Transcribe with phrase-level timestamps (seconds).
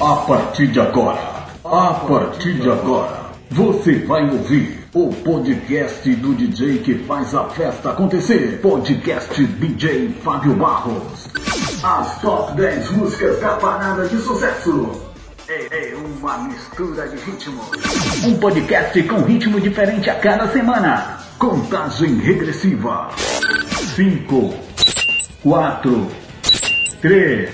[0.00, 1.18] A partir de agora,
[1.64, 7.90] a partir de agora, você vai ouvir o podcast do DJ que faz a festa
[7.90, 8.60] acontecer.
[8.62, 11.28] Podcast DJ Fábio Barros.
[11.82, 15.02] As top 10 músicas da parada de sucesso.
[15.48, 17.66] É, é uma mistura de ritmos.
[18.24, 21.18] Um podcast com ritmo diferente a cada semana.
[21.40, 23.08] Contagem regressiva.
[23.96, 24.54] 5,
[25.42, 26.08] 4,
[27.00, 27.50] 3,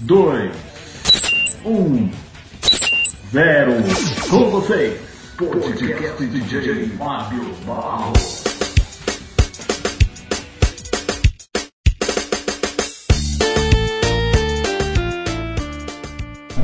[0.00, 0.65] 2,
[1.66, 2.08] um,
[3.32, 3.72] zero.
[4.30, 5.00] Com vocês,
[5.36, 8.45] podcast DJ Fábio Barros.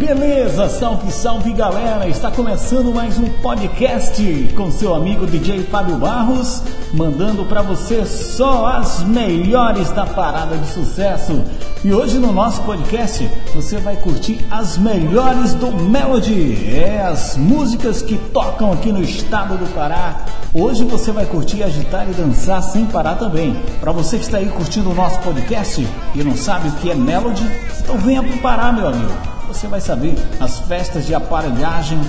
[0.05, 2.09] Beleza, salve, salve galera!
[2.09, 6.61] Está começando mais um podcast com seu amigo DJ Fábio Barros,
[6.93, 11.45] mandando para você só as melhores da parada de sucesso.
[11.85, 18.03] E hoje no nosso podcast você vai curtir as melhores do Melody, é as músicas
[18.03, 20.27] que tocam aqui no estado do Pará.
[20.53, 23.57] Hoje você vai curtir, agitar e dançar sem parar também.
[23.81, 26.95] Para você que está aí curtindo o nosso podcast e não sabe o que é
[26.97, 32.01] Melody, então venha para o Pará, meu amigo você vai saber as festas de aparelhagem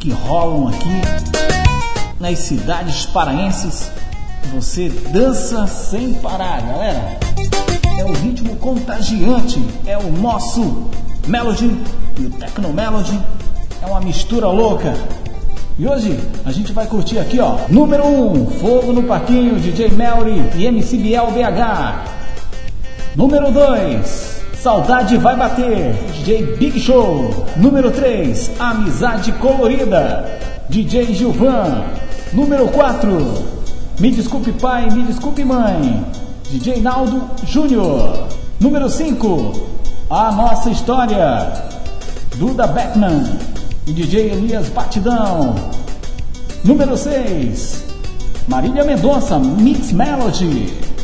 [0.00, 1.00] que rolam aqui
[2.18, 3.88] nas cidades paraenses.
[4.52, 7.18] Você dança sem parar, galera.
[7.98, 10.88] É o ritmo contagiante, é o nosso
[11.28, 11.70] Melody
[12.18, 13.18] e o Tecno Melody.
[13.80, 14.92] É uma mistura louca.
[15.78, 17.58] E hoje a gente vai curtir aqui, ó.
[17.68, 22.18] Número 1, um, Fogo no Parquinho, DJ Melry e MCBL BH.
[23.14, 27.46] Número 2, Saudade vai bater, DJ Big Show.
[27.56, 30.28] Número 3, Amizade Colorida,
[30.68, 31.84] DJ Gilvan.
[32.32, 33.08] Número 4,
[34.00, 36.04] Me Desculpe Pai, Me Desculpe Mãe,
[36.50, 38.26] DJ Naldo Júnior.
[38.58, 39.52] Número 5,
[40.10, 41.52] A Nossa História,
[42.34, 43.38] Duda Beckman
[43.86, 45.54] e DJ Elias Batidão.
[46.64, 47.84] Número 6,
[48.48, 50.97] Marília Mendonça, Mix Melody.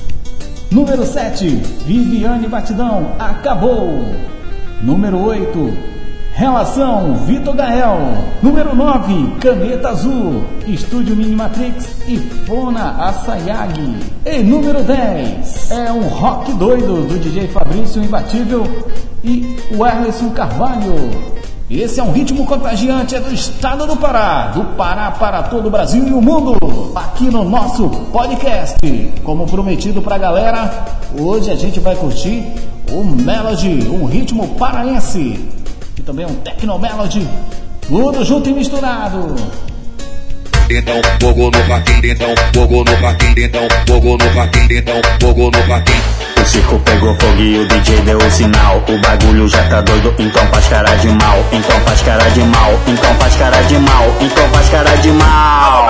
[0.70, 1.46] Número 7,
[1.86, 4.14] Viviane Batidão, acabou.
[4.82, 5.94] Número 8,
[6.34, 7.96] Relação, Vitor Gael.
[8.42, 13.96] Número 9, Caneta Azul, Estúdio Minimatrix e Fona Assayag.
[14.26, 18.64] E número 10, é um rock doido do DJ Fabrício Imbatível
[19.22, 21.43] e o Erleson Carvalho.
[21.70, 25.70] Esse é um ritmo contagiante, é do estado do Pará, do Pará para todo o
[25.70, 26.58] Brasil e o mundo,
[26.94, 28.76] aqui no nosso podcast.
[29.22, 30.84] Como prometido pra galera,
[31.18, 32.44] hoje a gente vai curtir
[32.92, 35.48] o Melody, um ritmo paraense,
[35.96, 37.26] e também um Tecno Melody,
[37.88, 39.34] tudo junto e misturado.
[40.70, 41.58] Então, fogo no
[42.04, 42.92] então, fogo no
[43.36, 44.26] então, fogo no
[44.70, 46.42] então, fogo no.
[46.42, 48.82] O circo pegou fogo e o DJ deu o sinal.
[48.88, 51.44] O bagulho já tá doido, então faz cara de mal.
[51.52, 55.86] Então faz cara de mal, então faz cara de mal, então faz cara de mal.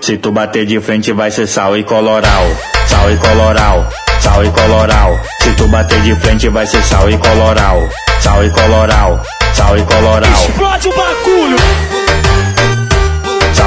[0.00, 2.46] Se tu bater de frente vai ser sal e coloral.
[2.86, 3.86] Sal e coloral,
[4.20, 5.20] sal e coloral.
[5.42, 7.86] Se tu bater de frente vai ser sal e coloral.
[8.20, 10.32] Sal e coloral, sal e coloral.
[10.32, 11.97] Explode o bagulho!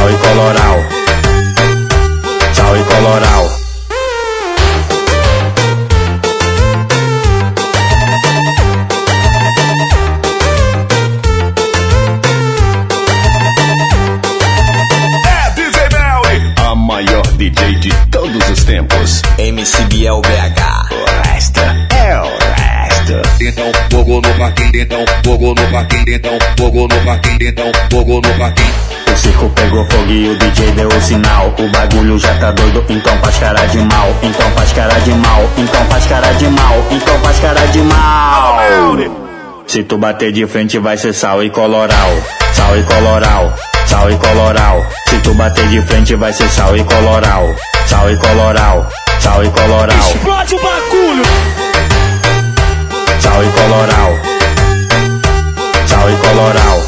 [0.01, 0.77] Sal e coloral.
[2.55, 3.51] Sal e coloral.
[17.37, 19.21] DJ de todos os tempos.
[19.37, 20.70] MC Biel BH.
[23.51, 23.81] O resto é o resto.
[23.91, 28.37] Então, fogo no parquinho, então, fogo no parquinho, então, fogo no parquinho, então, fogo no
[28.37, 28.73] parquinho.
[29.11, 31.53] O circo pegou fogo e o DJ deu o sinal.
[31.59, 34.15] O bagulho já tá doido, então faz cara de mal.
[34.23, 38.57] Então faz cara de mal, então faz cara de mal, então faz cara de mal.
[39.67, 42.09] Se tu bater de frente vai ser sal e coloral.
[42.53, 43.53] Sal e coloral
[43.91, 44.85] sal e coloral.
[45.09, 47.45] Se tu bater de frente vai ser sal e coloral.
[47.85, 48.89] Sal e coloral,
[49.19, 49.97] sal e coloral.
[49.97, 51.50] Explode o bagulho!
[53.31, 54.11] Sal e coloral.
[55.87, 56.81] Sal e coloral.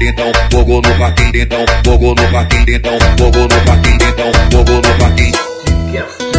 [0.00, 4.98] Então fogo no parquinho, então fogo no parquinho, então fogo no parquinho, então fogo no
[4.98, 6.37] parquinho.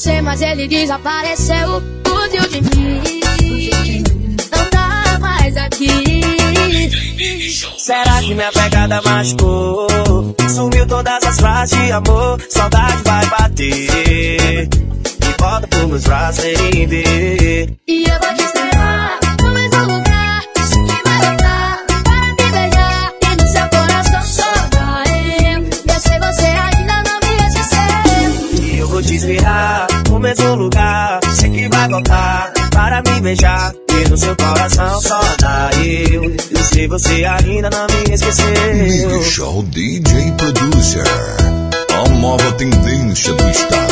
[0.00, 1.82] Sei, mas ele desapareceu.
[2.06, 4.02] Fugiu de mim.
[4.50, 6.22] Não tá mais aqui.
[7.76, 10.34] Será que minha pegada machucou?
[10.48, 14.68] Sumiu todas as frases de amor, saudade vai bater.
[14.70, 14.70] E
[15.38, 17.76] volta pro meus braços sem ver.
[17.86, 20.42] E eu vou te esperar no mesmo lugar.
[20.54, 20.62] Que
[21.04, 23.12] vai voltar para me beijar.
[23.20, 25.04] E no seu coração só dá
[25.44, 26.00] eu.
[26.00, 28.62] Sei você ainda não me esqueceu.
[28.62, 29.69] E eu vou te esperar
[30.20, 31.20] mesmo lugar.
[31.34, 33.72] Sei que vai voltar para me beijar.
[33.88, 36.24] E no seu coração só dá eu.
[36.24, 39.18] Eu sei você ainda não me esqueceu.
[39.18, 41.04] Michel DJ Producer.
[41.92, 43.90] A nova tendência do estado.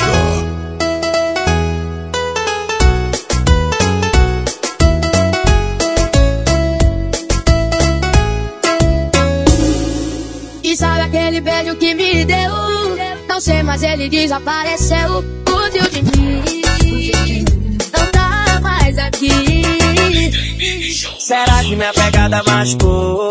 [10.63, 12.69] E sabe aquele beijo que me deu?
[13.29, 15.25] Não sei, mas ele desapareceu.
[15.47, 16.18] Fugiu de mim.
[19.19, 19.63] Aqui.
[21.19, 23.29] Será que minha pegada machucou?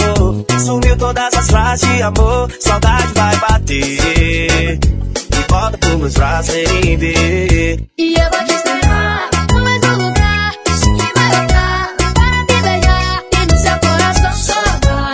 [0.66, 4.80] Sumiu todas as frases de amor, saudade vai bater.
[4.80, 7.90] E volta pro meus braços sem ver.
[7.98, 10.54] E eu vou te esperar no mesmo lugar.
[10.64, 13.24] Que vai voltar para me beijar.
[13.34, 14.62] E no seu coração só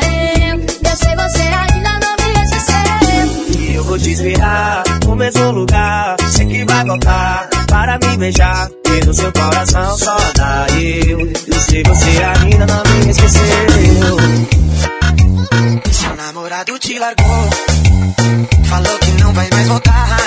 [0.02, 0.60] eu.
[0.90, 3.60] Eu sei você ainda não me esqueceu.
[3.60, 6.16] E eu vou te esperar no mesmo lugar.
[6.30, 7.53] Sei que vai voltar
[7.84, 8.70] para me beijar.
[8.86, 11.20] E no seu coração só dá eu.
[11.60, 13.42] Sei você ainda não me esqueceu.
[15.92, 17.50] Seu namorado te largou.
[18.70, 20.23] Falou que não vai mais voltar.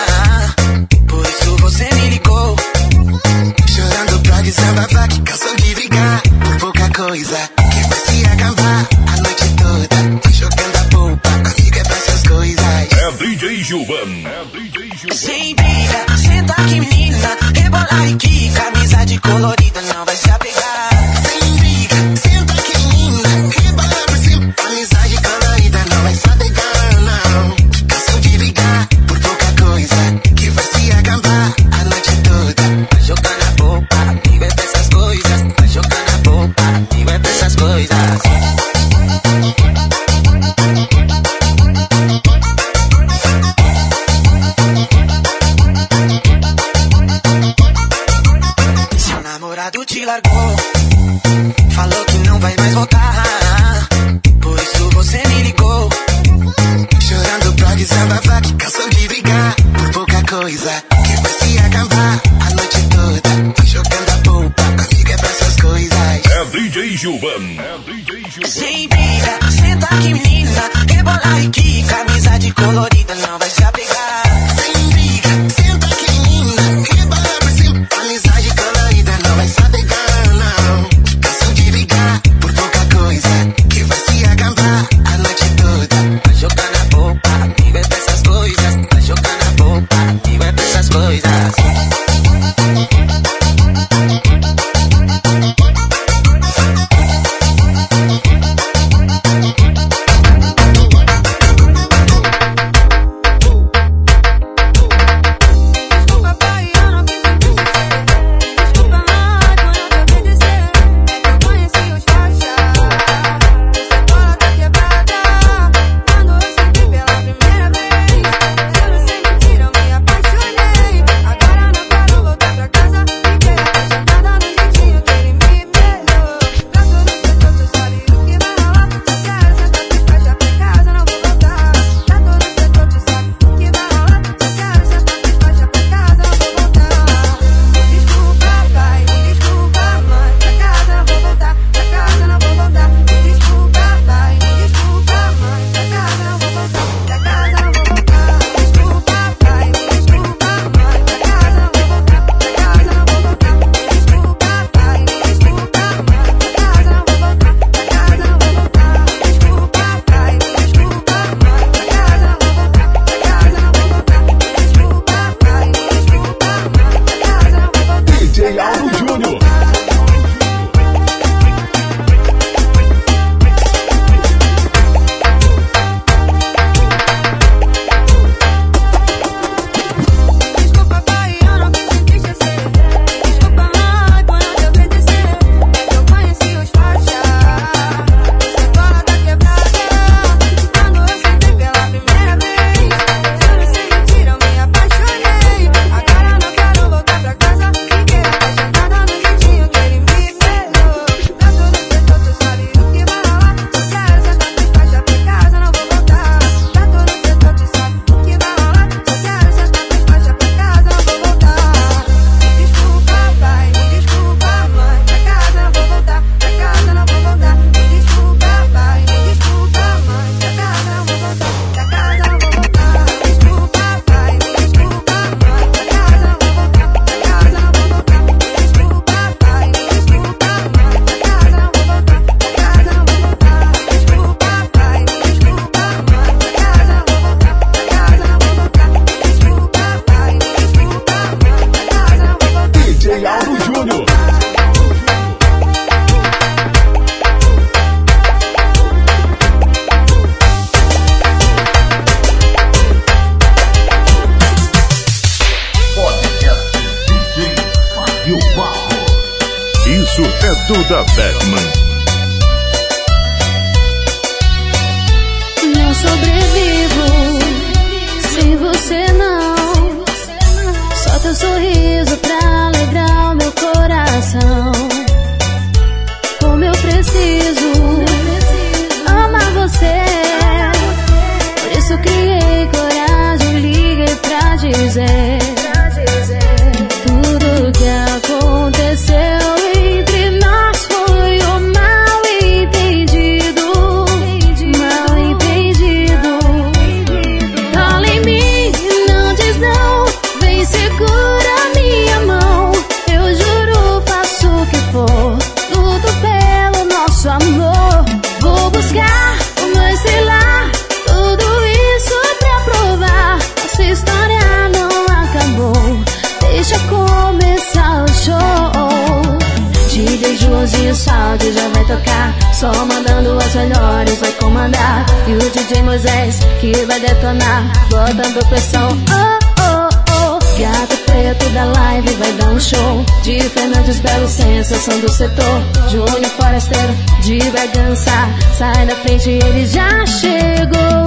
[333.87, 335.62] dos belos, sensação do setor.
[335.88, 338.11] Júnior Forasteiro de Bragança,
[338.59, 341.07] sai da frente, ele já chegou.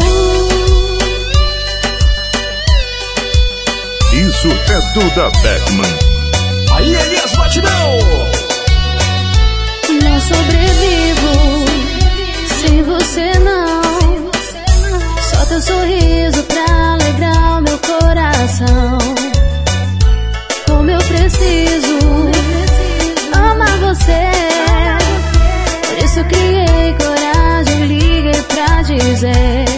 [4.13, 5.97] Isso é Duda Beckman.
[6.73, 7.99] Aí, Elias Batidão!
[9.89, 11.65] Não é sobrevivo
[12.61, 14.31] sem você não.
[15.21, 18.97] Só teu sorriso pra alegrar o meu coração.
[20.65, 21.88] Como eu preciso
[24.09, 24.21] você.
[25.87, 29.68] Por isso criei coragem, liguei pra dizer.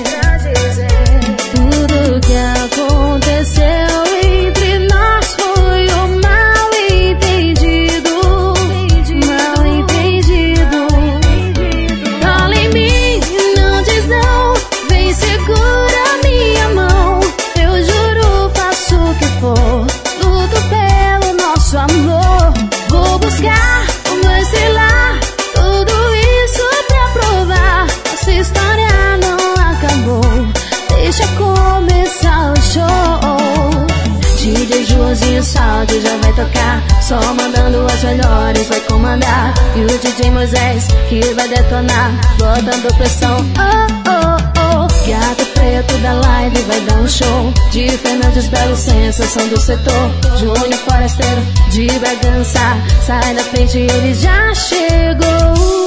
[41.51, 43.38] detonar, botando pressão.
[43.58, 45.10] Oh, oh, oh.
[45.10, 47.53] Gato preto da live vai dar um show.
[47.72, 50.12] De Fernandes Belo, sensação do setor.
[50.38, 52.60] Júnior Forasteiro de Bragança,
[53.05, 55.80] sai da frente, ele já chegou.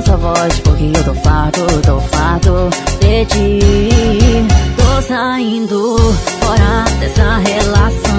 [0.00, 0.60] Nossa voz.
[0.60, 3.60] Porque eu tô farto, tô farto de ti.
[4.76, 5.96] Tô saindo
[6.40, 8.09] fora dessa relação.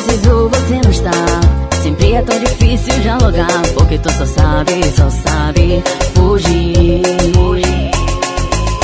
[0.00, 1.10] Preciso, você não está.
[1.82, 5.82] Sempre é tão difícil dialogar, porque tu só sabe, só sabe
[6.14, 7.02] fugir.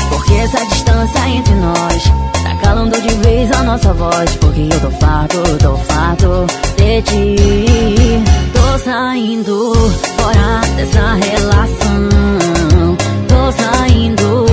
[0.09, 2.05] Porque essa distância entre nós
[2.43, 4.31] tá calando de vez a nossa voz.
[4.41, 8.23] Porque eu tô farto, tô farto de ti.
[8.53, 9.73] Tô saindo
[10.17, 12.09] fora dessa relação.
[13.29, 14.47] Tô saindo,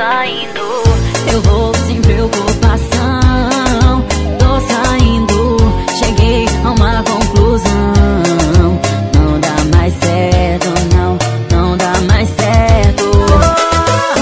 [0.00, 0.64] saindo,
[1.30, 4.02] eu vou sem preocupação.
[4.38, 5.58] Tô saindo,
[5.98, 7.92] cheguei a uma conclusão.
[9.14, 11.18] Não dá mais certo, não,
[11.52, 13.10] não dá mais certo.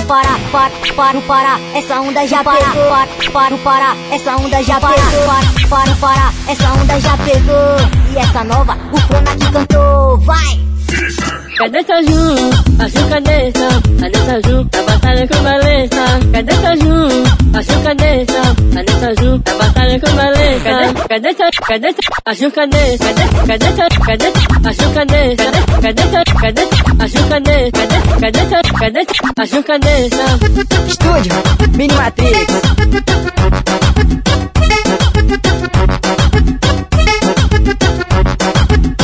[0.09, 2.91] Para, para, para, para, essa onda já pegou.
[2.91, 5.29] Para, para, para, essa onda já pegou.
[5.29, 7.77] Para, para, para, essa onda já pegou.
[8.15, 10.68] E essa nova, o Fona que cantou, vai!
[11.59, 12.35] Cadê Caju?
[12.79, 13.69] Acho cabeça,
[14.01, 14.69] cadê Caju?
[14.79, 16.05] A batalha com baleta.
[16.33, 17.09] Cadê Caju?
[17.59, 18.43] Acho cabeça,
[18.75, 19.43] cadê Caju?
[19.45, 20.71] A batalha com baleta.
[21.09, 21.61] Cadê, Caju?
[21.67, 21.89] cadê,
[22.27, 23.05] acho cabeça.
[23.47, 24.01] Cadê, Caju?
[24.07, 24.27] cadê,
[24.69, 25.51] acho cabeça.
[25.83, 26.35] Cadê, Caju?
[26.41, 26.63] cadê,
[27.03, 27.73] acho cabeça.
[28.21, 28.73] Cadê, Caju?
[28.79, 30.25] cadê, acho cabeça.
[30.87, 31.33] Estúdio,
[31.77, 32.47] Mini Matrix.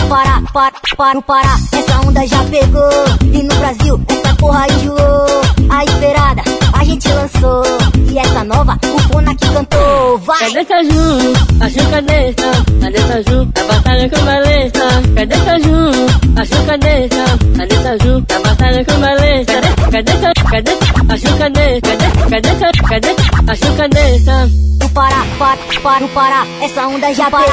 [0.09, 2.91] Para, para, para, para, essa onda já pegou.
[3.33, 5.27] E no Brasil, essa porra enjoou.
[5.71, 7.63] A esperada, a gente lançou.
[8.11, 10.39] E essa nova, o Fona que cantou, vai!
[10.53, 11.33] Cadê Caju?
[11.61, 12.74] Acho cabeça.
[12.85, 13.49] Cadê Caju?
[13.57, 14.81] A batalha com baleta.
[15.15, 15.91] Cadê Caju?
[16.37, 17.25] Acho cabeça.
[17.57, 18.27] Cadê Caju?
[18.29, 19.53] A batalha com baleta.
[19.55, 20.45] Cadê, cadê Caju?
[20.51, 20.71] Cadê?
[21.09, 21.81] Acho cabeça.
[21.81, 22.83] Cadê, cadê Caju?
[22.87, 23.09] Cadê?
[23.49, 24.51] Acho cabeça.
[24.85, 27.31] O para, para, para, para, essa onda já.
[27.31, 27.47] Para,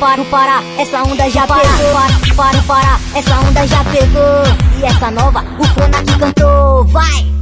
[0.00, 1.92] para, para, essa onda já pegou.
[1.92, 4.80] Para, para, para, essa onda já pegou.
[4.80, 7.34] E essa nova, o Fona que cantou, vai!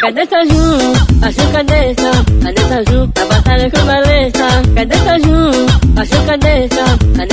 [0.00, 0.78] Cadê Caju?
[1.22, 2.10] Acho cabeça.
[2.42, 3.12] Cadê Caju?
[3.20, 4.48] A batalha com baleta.
[4.74, 5.66] Cadê Caju?
[5.96, 6.29] Acho cabeça.
[6.30, 6.68] Cadê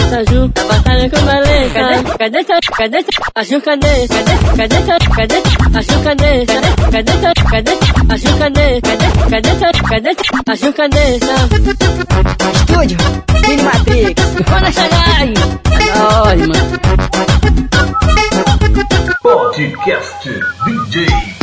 [0.09, 0.51] Caju?
[0.55, 1.79] A batalha com baleta.
[2.17, 5.37] Cadê, cadê tua, cadê tua, acho cadê, cadê, cadê tua, cadê,
[5.77, 7.73] acho cadê, cadê, cadê tua, cadê,
[8.09, 10.11] acho cadê, cadê, cadê tua, cadê,
[10.47, 11.01] acho cadê,
[12.55, 12.97] Estúdio,
[13.47, 14.15] Mini Matrix.
[14.49, 15.33] Quando chegar aí,
[15.71, 16.65] é nóis, mano.
[19.21, 20.27] Podcast
[20.65, 21.36] DJ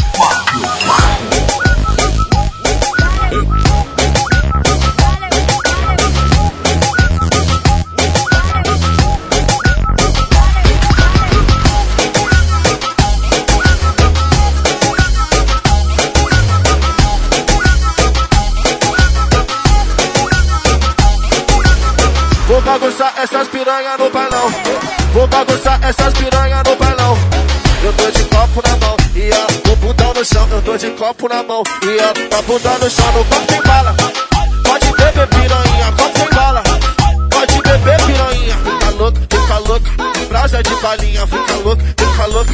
[25.35, 27.19] bagunçar essas piranha no bailão.
[27.83, 30.49] Eu tô de copo na mão e ó, o bundão no chão.
[30.51, 33.13] Eu tô de copo na mão e ó, tá bundão no chão.
[33.13, 33.97] No copo tem bala.
[34.65, 36.63] Pode beber piranha, copo tem bala.
[37.31, 38.57] Pode beber piranha.
[38.65, 39.87] Fica louco, fica louco.
[40.29, 42.53] Brasa de balinha, fica louco, fica louco.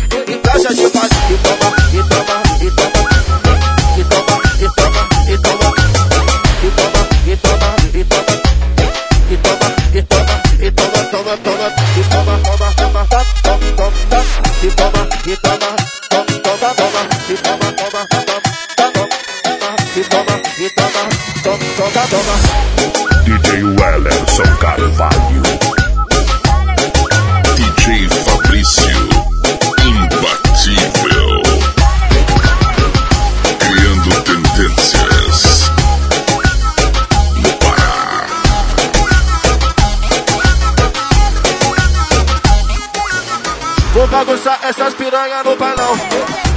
[44.10, 45.96] Bagunçar essas piranha no bailão.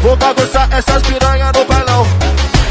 [0.02, 2.06] Vou bagunçar essas piranha no bailão.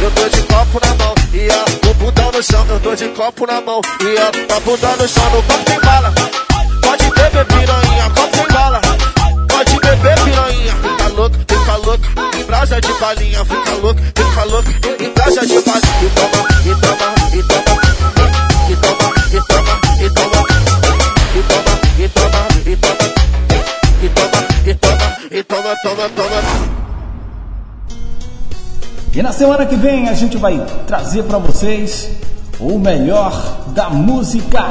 [0.01, 2.67] Eu tô de copo na mão e ó, o bundão no chão.
[2.69, 5.31] Eu tô de copo na mão e ó, tá bundão no chão.
[5.31, 6.13] No copo tem bala.
[6.83, 8.81] Pode beber piranha, copo tem bala.
[9.49, 10.73] Pode beber piranha.
[10.83, 12.05] Fica louco, fica louco.
[12.47, 14.69] Brasa de balinha, fica louco, fica louco.
[14.99, 15.83] E brasa de balinha.
[16.03, 17.52] E toma, e toma, e toma.
[25.45, 26.43] Toma, toma, toma.
[29.15, 32.11] E na semana que vem a gente vai trazer para vocês
[32.59, 34.65] o melhor da música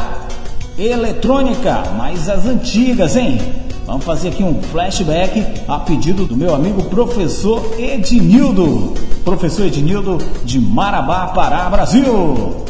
[0.78, 3.40] eletrônica, mas as antigas, hein?
[3.86, 8.94] Vamos fazer aqui um flashback a pedido do meu amigo professor Ednildo.
[9.26, 12.66] Professor Ednildo de Marabá, Pará, Brasil.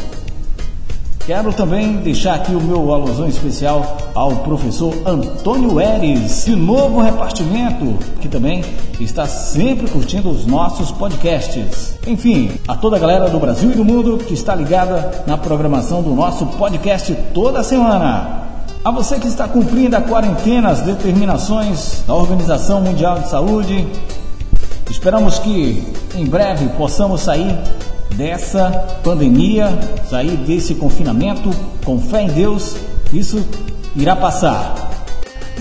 [1.32, 7.98] Quero também deixar aqui o meu alusão especial ao professor Antônio Eres, de novo repartimento,
[8.20, 8.62] que também
[9.00, 11.98] está sempre curtindo os nossos podcasts.
[12.06, 16.04] Enfim, a toda a galera do Brasil e do mundo que está ligada na programação
[16.04, 18.42] do nosso podcast toda semana.
[18.84, 23.88] A você que está cumprindo a quarentena, as determinações da Organização Mundial de Saúde,
[24.90, 25.82] esperamos que
[26.14, 27.58] em breve possamos sair
[28.16, 28.70] dessa
[29.04, 29.68] pandemia,
[30.10, 31.50] sair desse confinamento,
[31.84, 32.76] com fé em Deus,
[33.12, 33.44] isso
[33.96, 34.90] irá passar.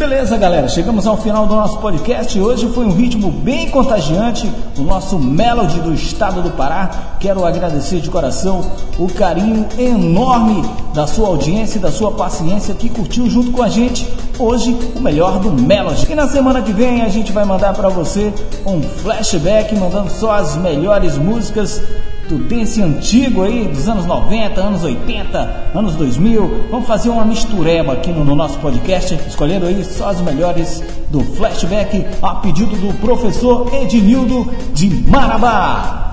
[0.00, 2.40] Beleza, galera, chegamos ao final do nosso podcast.
[2.40, 7.16] Hoje foi um ritmo bem contagiante, o nosso Melody do estado do Pará.
[7.20, 8.64] Quero agradecer de coração
[8.98, 13.68] o carinho enorme da sua audiência e da sua paciência que curtiu junto com a
[13.68, 14.08] gente
[14.38, 16.10] hoje o melhor do Melody.
[16.10, 18.32] E na semana que vem a gente vai mandar para você
[18.64, 21.82] um flashback mandando só as melhores músicas
[22.30, 26.68] do dance antigo aí, dos anos 90, anos 80, anos 2000.
[26.70, 31.20] Vamos fazer uma mistureba aqui no, no, nosso podcast, escolhendo aí só as melhores do
[31.20, 36.12] flashback a pedido do professor Ednildo de Marabá.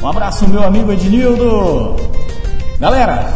[0.00, 1.96] Um abraço, meu amigo Ednildo.
[2.78, 3.26] Galera,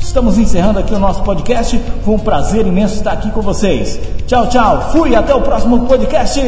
[0.00, 1.78] estamos encerrando aqui o nosso podcast.
[2.02, 4.00] Foi um prazer imenso estar aqui com vocês.
[4.26, 4.90] Tchau, tchau.
[4.90, 6.40] Fui, até o próximo podcast.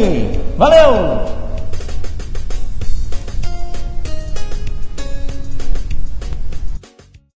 [0.56, 1.45] Valeu!